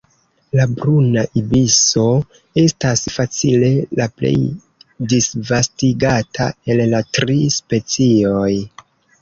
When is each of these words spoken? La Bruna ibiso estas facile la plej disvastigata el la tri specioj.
La 0.59 0.63
Bruna 0.77 1.25
ibiso 1.41 2.05
estas 2.61 3.03
facile 3.17 3.69
la 3.99 4.09
plej 4.23 4.33
disvastigata 5.13 6.51
el 6.73 6.83
la 6.95 7.05
tri 7.19 7.37
specioj. 7.61 8.53